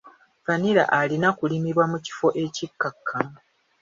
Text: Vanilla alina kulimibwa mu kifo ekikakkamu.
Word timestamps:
Vanilla 0.45 0.83
alina 0.99 1.29
kulimibwa 1.37 1.85
mu 1.91 1.97
kifo 2.05 2.27
ekikakkamu. 2.43 3.37